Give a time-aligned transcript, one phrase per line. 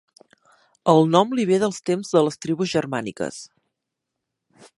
[0.93, 3.39] El nom li ve dels temps de les tribus germàniques.